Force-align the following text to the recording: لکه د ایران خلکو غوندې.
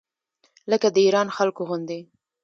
لکه 0.71 0.87
د 0.91 0.97
ایران 1.05 1.27
خلکو 1.37 1.61
غوندې. 1.69 1.99